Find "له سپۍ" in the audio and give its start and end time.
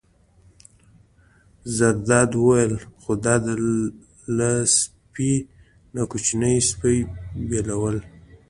4.37-5.33